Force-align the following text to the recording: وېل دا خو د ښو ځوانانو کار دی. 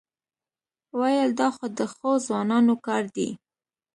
وېل 0.99 1.29
دا 1.39 1.47
خو 1.55 1.65
د 1.77 1.79
ښو 1.93 2.11
ځوانانو 2.25 2.73
کار 2.85 3.03
دی. 3.15 3.29